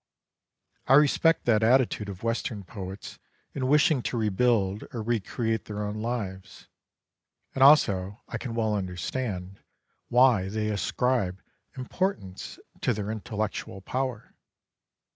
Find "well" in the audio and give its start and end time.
8.55-8.73